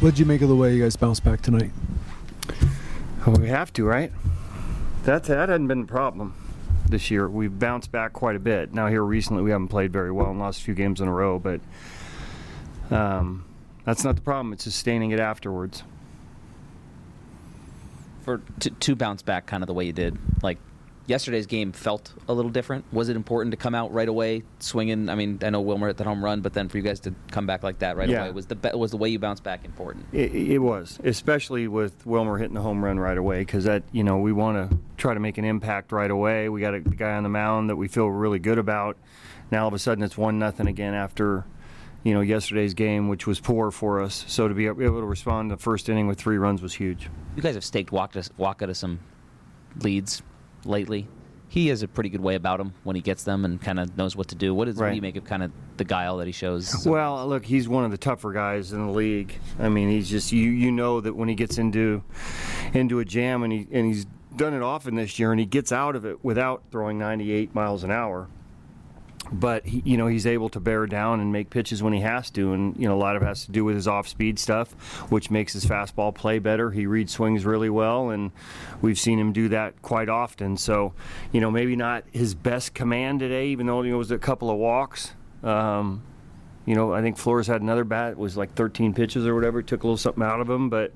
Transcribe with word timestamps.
What 0.00 0.10
did 0.10 0.20
you 0.20 0.26
make 0.26 0.42
of 0.42 0.48
the 0.48 0.54
way 0.54 0.76
you 0.76 0.82
guys 0.84 0.94
bounced 0.94 1.24
back 1.24 1.42
tonight? 1.42 1.72
Well, 3.26 3.34
we 3.34 3.48
have 3.48 3.72
to, 3.72 3.84
right? 3.84 4.12
That 5.02 5.24
that 5.24 5.48
hadn't 5.48 5.66
been 5.66 5.82
a 5.82 5.86
problem 5.86 6.34
this 6.88 7.10
year. 7.10 7.28
We've 7.28 7.58
bounced 7.58 7.90
back 7.90 8.12
quite 8.12 8.36
a 8.36 8.38
bit. 8.38 8.72
Now 8.72 8.86
here 8.86 9.02
recently, 9.02 9.42
we 9.42 9.50
haven't 9.50 9.68
played 9.68 9.92
very 9.92 10.12
well 10.12 10.30
and 10.30 10.38
lost 10.38 10.60
a 10.60 10.64
few 10.64 10.74
games 10.74 11.00
in 11.00 11.08
a 11.08 11.12
row, 11.12 11.40
but 11.40 11.60
um, 12.92 13.44
that's 13.84 14.04
not 14.04 14.14
the 14.14 14.22
problem. 14.22 14.52
It's 14.52 14.62
sustaining 14.62 15.10
it 15.10 15.18
afterwards. 15.18 15.82
For 18.22 18.40
to, 18.60 18.70
to 18.70 18.94
bounce 18.94 19.22
back, 19.22 19.46
kind 19.46 19.64
of 19.64 19.66
the 19.66 19.74
way 19.74 19.84
you 19.84 19.92
did, 19.92 20.16
like 20.44 20.58
yesterday's 21.08 21.46
game 21.46 21.72
felt 21.72 22.12
a 22.28 22.32
little 22.32 22.50
different. 22.50 22.84
Was 22.92 23.08
it 23.08 23.16
important 23.16 23.50
to 23.50 23.56
come 23.56 23.74
out 23.74 23.92
right 23.92 24.08
away, 24.08 24.44
swinging? 24.60 25.08
I 25.08 25.16
mean, 25.16 25.40
I 25.42 25.50
know 25.50 25.60
Wilmer 25.60 25.88
hit 25.88 25.96
that 25.96 26.06
home 26.06 26.22
run, 26.24 26.40
but 26.42 26.52
then 26.52 26.68
for 26.68 26.76
you 26.76 26.82
guys 26.84 27.00
to 27.00 27.14
come 27.32 27.46
back 27.46 27.64
like 27.64 27.80
that 27.80 27.96
right 27.96 28.08
Yeah. 28.08 28.24
away 28.26 28.30
was 28.32 28.46
the 28.46 28.54
be- 28.54 28.70
was 28.76 28.92
the 28.92 28.96
way 28.98 29.08
you 29.08 29.18
bounced 29.18 29.42
back 29.42 29.64
important? 29.64 30.06
It, 30.12 30.32
it 30.34 30.58
was, 30.58 31.00
especially 31.02 31.66
with 31.66 32.06
Wilmer 32.06 32.38
hitting 32.38 32.54
the 32.54 32.60
home 32.62 32.84
run 32.84 33.00
right 33.00 33.18
away, 33.18 33.40
because 33.40 33.64
that 33.64 33.82
you 33.90 34.04
know 34.04 34.18
we 34.18 34.32
want 34.32 34.70
to 34.70 34.78
try 34.96 35.14
to 35.14 35.20
make 35.20 35.38
an 35.38 35.44
impact 35.44 35.90
right 35.90 36.10
away. 36.10 36.48
We 36.48 36.60
got 36.60 36.74
a 36.74 36.80
guy 36.80 37.12
on 37.14 37.24
the 37.24 37.28
mound 37.28 37.70
that 37.70 37.76
we 37.76 37.88
feel 37.88 38.06
really 38.08 38.38
good 38.38 38.58
about. 38.58 38.96
Now 39.50 39.62
all 39.62 39.68
of 39.68 39.74
a 39.74 39.78
sudden 39.78 40.04
it's 40.04 40.18
one 40.18 40.38
nothing 40.38 40.66
again 40.66 40.92
after, 40.92 41.46
you 42.04 42.12
know, 42.12 42.20
yesterday's 42.20 42.74
game, 42.74 43.08
which 43.08 43.26
was 43.26 43.40
poor 43.40 43.70
for 43.70 44.02
us. 44.02 44.24
So 44.28 44.46
to 44.46 44.52
be 44.54 44.66
able 44.66 45.00
to 45.00 45.06
respond 45.06 45.46
in 45.46 45.48
the 45.48 45.62
first 45.62 45.88
inning 45.88 46.06
with 46.06 46.18
three 46.18 46.36
runs 46.36 46.60
was 46.60 46.74
huge. 46.74 47.08
You 47.34 47.42
guys 47.42 47.54
have 47.54 47.64
staked 47.64 47.90
Wacha 47.90 48.10
to, 48.12 48.20
Wacha 48.34 48.66
to 48.66 48.74
some 48.74 48.98
leads 49.80 50.22
lately. 50.68 51.08
He 51.50 51.68
has 51.68 51.82
a 51.82 51.88
pretty 51.88 52.10
good 52.10 52.20
way 52.20 52.34
about 52.34 52.60
him 52.60 52.74
when 52.84 52.94
he 52.94 53.00
gets 53.00 53.24
them 53.24 53.46
and 53.46 53.58
kind 53.60 53.80
of 53.80 53.96
knows 53.96 54.14
what 54.14 54.28
to 54.28 54.34
do. 54.34 54.54
What, 54.54 54.68
is, 54.68 54.74
what 54.76 54.80
do 54.80 54.84
Right. 54.88 54.94
you 54.96 55.00
make 55.00 55.16
of 55.16 55.24
kind 55.24 55.42
of 55.42 55.50
the 55.78 55.84
guile 55.84 56.18
that 56.18 56.26
he 56.26 56.32
shows? 56.32 56.86
Well, 56.86 57.26
look, 57.26 57.46
he's 57.46 57.66
one 57.66 57.84
of 57.86 57.90
the 57.90 57.96
tougher 57.96 58.32
guys 58.34 58.72
in 58.72 58.84
the 58.86 58.92
league. 58.92 59.32
I 59.58 59.70
mean, 59.70 59.88
he's 59.88 60.10
just 60.10 60.30
you 60.30 60.50
you 60.50 60.70
know 60.70 61.00
that 61.00 61.14
when 61.16 61.28
he 61.28 61.34
gets 61.34 61.56
into 61.56 62.02
into 62.74 62.98
a 63.00 63.04
jam 63.06 63.42
and 63.42 63.52
he 63.52 63.66
and 63.72 63.86
he's 63.86 64.04
done 64.36 64.52
it 64.52 64.60
often 64.62 64.94
this 64.94 65.18
year 65.18 65.30
and 65.32 65.40
he 65.40 65.46
gets 65.46 65.72
out 65.72 65.96
of 65.96 66.04
it 66.04 66.22
without 66.22 66.62
throwing 66.70 66.98
98 66.98 67.54
miles 67.54 67.82
an 67.82 67.90
hour. 67.90 68.28
But 69.30 69.66
he, 69.66 69.82
you 69.84 69.96
know, 69.96 70.06
he's 70.06 70.26
able 70.26 70.48
to 70.50 70.60
bear 70.60 70.86
down 70.86 71.20
and 71.20 71.32
make 71.32 71.50
pitches 71.50 71.82
when 71.82 71.92
he 71.92 72.00
has 72.00 72.30
to, 72.30 72.52
and 72.52 72.76
you 72.76 72.88
know, 72.88 72.94
a 72.94 73.00
lot 73.00 73.16
of 73.16 73.22
it 73.22 73.26
has 73.26 73.44
to 73.44 73.52
do 73.52 73.64
with 73.64 73.74
his 73.74 73.86
off-speed 73.86 74.38
stuff, 74.38 74.72
which 75.10 75.30
makes 75.30 75.52
his 75.52 75.66
fastball 75.66 76.14
play 76.14 76.38
better. 76.38 76.70
He 76.70 76.86
reads 76.86 77.12
swings 77.12 77.44
really 77.44 77.68
well, 77.68 78.10
and 78.10 78.30
we've 78.80 78.98
seen 78.98 79.18
him 79.18 79.32
do 79.32 79.48
that 79.48 79.82
quite 79.82 80.08
often. 80.08 80.56
So, 80.56 80.94
you 81.32 81.40
know, 81.40 81.50
maybe 81.50 81.76
not 81.76 82.04
his 82.10 82.34
best 82.34 82.74
command 82.74 83.20
today, 83.20 83.48
even 83.48 83.66
though 83.66 83.82
you 83.82 83.90
know, 83.90 83.96
it 83.96 83.98
was 83.98 84.10
a 84.10 84.18
couple 84.18 84.50
of 84.50 84.56
walks. 84.56 85.12
Um, 85.42 86.02
you 86.68 86.74
know, 86.74 86.92
I 86.92 87.00
think 87.00 87.16
Flores 87.16 87.46
had 87.46 87.62
another 87.62 87.84
bat. 87.84 88.12
It 88.12 88.18
was 88.18 88.36
like 88.36 88.54
13 88.54 88.92
pitches 88.92 89.26
or 89.26 89.34
whatever. 89.34 89.60
it 89.60 89.66
Took 89.66 89.84
a 89.84 89.86
little 89.86 89.96
something 89.96 90.22
out 90.22 90.40
of 90.40 90.50
him, 90.50 90.68
but 90.68 90.92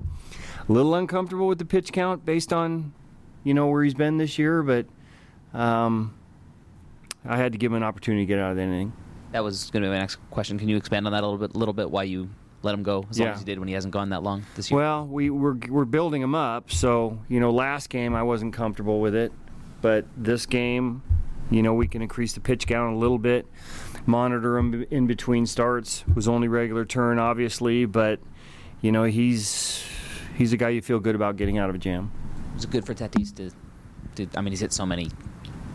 a 0.69 0.71
little 0.71 0.93
uncomfortable 0.93 1.47
with 1.47 1.57
the 1.57 1.65
pitch 1.65 1.91
count 1.91 2.25
based 2.25 2.53
on, 2.53 2.93
you 3.43 3.55
know, 3.55 3.67
where 3.67 3.83
he's 3.83 3.95
been 3.95 4.17
this 4.17 4.37
year. 4.37 4.61
But 4.61 4.85
um, 5.51 6.13
I 7.25 7.37
had 7.37 7.53
to 7.53 7.57
give 7.57 7.71
him 7.71 7.77
an 7.77 7.83
opportunity 7.83 8.23
to 8.23 8.27
get 8.27 8.39
out 8.39 8.51
of 8.51 8.57
the 8.57 8.63
inning. 8.63 8.93
That 9.31 9.43
was 9.43 9.69
going 9.71 9.83
to 9.83 9.87
be 9.87 9.91
my 9.91 9.99
next 9.99 10.17
question. 10.29 10.59
Can 10.59 10.69
you 10.69 10.77
expand 10.77 11.05
on 11.05 11.13
that 11.13 11.23
a 11.23 11.27
little 11.27 11.39
bit? 11.39 11.55
Little 11.55 11.73
bit 11.73 11.89
why 11.89 12.03
you 12.03 12.29
let 12.61 12.73
him 12.73 12.83
go 12.83 13.05
as 13.09 13.19
long 13.19 13.29
as 13.29 13.39
you 13.39 13.45
did 13.45 13.59
when 13.59 13.67
he 13.67 13.73
hasn't 13.73 13.93
gone 13.93 14.09
that 14.09 14.23
long 14.23 14.45
this 14.55 14.71
year? 14.71 14.79
Well, 14.79 15.05
we 15.05 15.29
we're, 15.29 15.55
we're 15.69 15.85
building 15.85 16.21
him 16.21 16.35
up. 16.35 16.71
So 16.71 17.19
you 17.29 17.39
know, 17.39 17.51
last 17.51 17.89
game 17.89 18.15
I 18.15 18.23
wasn't 18.23 18.53
comfortable 18.53 18.99
with 18.99 19.15
it, 19.15 19.31
but 19.81 20.05
this 20.15 20.45
game, 20.45 21.01
you 21.49 21.63
know, 21.63 21.73
we 21.73 21.87
can 21.87 22.01
increase 22.01 22.33
the 22.33 22.39
pitch 22.39 22.67
count 22.67 22.95
a 22.95 22.97
little 22.97 23.17
bit. 23.17 23.45
Monitor 24.05 24.57
him 24.57 24.85
in 24.91 25.07
between 25.07 25.45
starts. 25.45 26.03
Was 26.13 26.27
only 26.27 26.47
regular 26.47 26.85
turn, 26.85 27.19
obviously, 27.19 27.85
but 27.85 28.19
you 28.81 28.91
know 28.91 29.03
he's 29.03 29.83
he's 30.37 30.53
a 30.53 30.57
guy 30.57 30.69
you 30.69 30.81
feel 30.81 30.99
good 30.99 31.15
about 31.15 31.37
getting 31.37 31.57
out 31.57 31.69
of 31.69 31.75
a 31.75 31.79
jam. 31.79 32.11
was 32.53 32.65
it 32.65 32.69
good 32.69 32.85
for 32.85 32.93
Tatis 32.93 33.33
to, 33.35 33.51
to? 34.15 34.37
I 34.37 34.41
mean, 34.41 34.51
he's 34.51 34.59
hit 34.59 34.73
so 34.73 34.85
many 34.85 35.09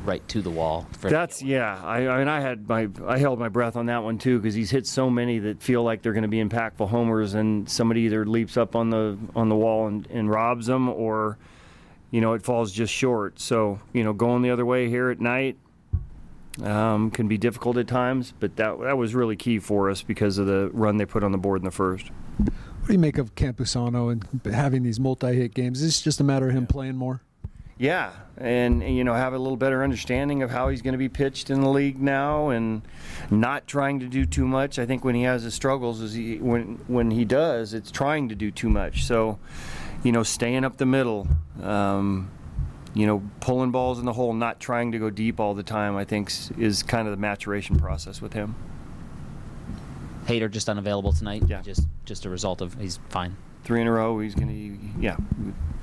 right 0.05 0.27
to 0.29 0.43
the 0.43 0.51
wall. 0.51 0.87
For 0.99 1.11
That's 1.11 1.43
yeah. 1.43 1.81
I, 1.83 2.09
I 2.09 2.19
mean, 2.19 2.29
I 2.29 2.41
had 2.41 2.69
my 2.69 2.89
I 3.07 3.19
held 3.19 3.39
my 3.39 3.49
breath 3.49 3.77
on 3.77 3.87
that 3.87 4.03
one 4.03 4.19
too 4.19 4.39
because 4.39 4.55
he's 4.55 4.71
hit 4.71 4.87
so 4.87 5.11
many 5.11 5.39
that 5.41 5.63
feel 5.63 5.83
like 5.83 6.03
they're 6.03 6.13
going 6.13 6.23
to 6.23 6.29
be 6.29 6.43
impactful 6.43 6.89
homers, 6.89 7.35
and 7.35 7.69
somebody 7.69 8.03
either 8.03 8.27
leaps 8.27 8.57
up 8.57 8.77
on 8.77 8.91
the 8.91 9.19
on 9.35 9.49
the 9.49 9.57
wall 9.57 9.87
and, 9.87 10.07
and 10.09 10.31
robs 10.31 10.67
them, 10.67 10.89
or 10.89 11.39
you 12.11 12.21
know 12.21 12.33
it 12.35 12.43
falls 12.43 12.73
just 12.73 12.93
short. 12.93 13.41
So 13.41 13.81
you 13.93 14.05
know, 14.05 14.13
going 14.13 14.43
the 14.43 14.51
other 14.51 14.67
way 14.67 14.89
here 14.89 15.11
at 15.11 15.21
night 15.21 15.57
um, 16.63 17.11
can 17.11 17.29
be 17.29 17.39
difficult 17.39 17.77
at 17.77 17.87
times, 17.87 18.33
but 18.39 18.57
that 18.57 18.81
that 18.81 18.99
was 18.99 19.15
really 19.15 19.37
key 19.37 19.59
for 19.59 19.91
us 19.91 20.03
because 20.03 20.39
of 20.39 20.47
the 20.47 20.71
run 20.73 20.97
they 20.97 21.07
put 21.07 21.23
on 21.23 21.33
the 21.33 21.39
board 21.39 21.61
in 21.61 21.65
the 21.65 21.71
first. 21.71 22.11
What 22.39 22.87
do 22.87 22.93
you 22.93 22.99
make 22.99 23.19
of 23.19 23.35
Campusano 23.35 24.11
and 24.11 24.55
having 24.55 24.83
these 24.83 24.99
multi-hit 24.99 25.53
games? 25.53 25.83
Is 25.83 25.89
this 25.89 26.01
just 26.01 26.21
a 26.21 26.25
matter 26.25 26.49
of 26.49 26.55
him 26.55 26.67
playing 26.67 26.97
more? 26.97 27.21
Yeah, 27.79 28.11
and 28.37 28.83
you 28.83 29.05
know 29.05 29.15
have 29.15 29.35
a 29.35 29.39
little 29.39 29.57
better 29.57 29.85
understanding 29.85 30.43
of 30.43 30.51
how 30.51 30.69
he's 30.69 30.83
going 30.83 30.93
to 30.93 30.99
be 30.99 31.09
pitched 31.09 31.49
in 31.49 31.61
the 31.61 31.69
league 31.69 32.01
now, 32.01 32.49
and 32.49 32.83
not 33.31 33.69
trying 33.69 34.01
to 34.01 34.09
do 34.09 34.27
too 34.27 34.47
much. 34.47 34.81
I 34.81 34.87
think 34.87 35.05
when 35.05 35.15
he 35.15 35.23
has 35.23 35.45
his 35.45 35.55
struggles, 35.55 36.01
is 36.01 36.13
he 36.13 36.39
when 36.39 36.81
when 36.89 37.13
he 37.13 37.25
does, 37.25 37.75
it's 37.75 37.93
trying 37.93 38.31
to 38.31 38.35
do 38.35 38.51
too 38.51 38.69
much. 38.69 39.05
So, 39.05 39.39
you 40.03 40.11
know, 40.11 40.25
staying 40.25 40.65
up 40.65 40.77
the 40.77 40.87
middle, 40.87 41.29
um, 41.63 42.33
you 42.95 43.07
know, 43.07 43.23
pulling 43.39 43.71
balls 43.71 44.01
in 44.01 44.07
the 44.07 44.13
hole, 44.13 44.33
not 44.33 44.59
trying 44.59 44.91
to 44.93 44.99
go 44.99 45.09
deep 45.09 45.39
all 45.39 45.55
the 45.55 45.63
time. 45.63 45.97
I 45.97 46.05
think 46.05 46.33
is 46.59 46.83
kind 46.83 47.07
of 47.07 47.13
the 47.13 47.21
maturation 47.21 47.79
process 47.79 48.21
with 48.21 48.33
him. 48.33 48.57
Hader 50.27 50.51
just 50.51 50.69
unavailable 50.69 51.13
tonight. 51.13 51.45
Yeah. 51.47 51.63
Just 51.63 51.87
just 52.05 52.25
a 52.25 52.29
result 52.29 52.61
of 52.61 52.75
he's 52.75 52.99
fine. 53.09 53.37
Three 53.63 53.81
in 53.81 53.87
a 53.87 53.93
row, 53.93 54.19
he's 54.19 54.35
going 54.35 54.49
to 54.49 55.01
yeah, 55.01 55.17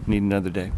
need 0.08 0.24
another 0.24 0.50
day. 0.50 0.72